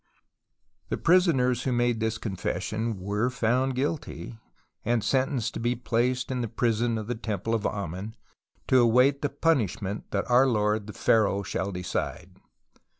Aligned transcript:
The 0.89 0.97
prisoners 0.97 1.61
who 1.61 1.71
made 1.71 1.99
this 1.99 2.17
confession 2.17 2.97
were 2.99 3.29
found 3.29 3.75
guilty, 3.75 4.39
and 4.83 5.03
sentenced" 5.03 5.53
to 5.53 5.59
be 5.59 5.75
placed 5.75 6.31
in 6.31 6.41
the 6.41 6.47
prison 6.47 6.97
of 6.97 7.05
the 7.05 7.13
temple 7.13 7.53
of 7.53 7.67
Amen," 7.67 8.15
to 8.69 8.79
await" 8.79 9.21
the 9.21 9.29
punish 9.29 9.79
ment 9.79 10.09
that 10.09 10.27
our 10.27 10.47
lord 10.47 10.87
the 10.87 10.93
pharaoh 10.93 11.43
shall 11.43 11.71
decide." 11.71 12.31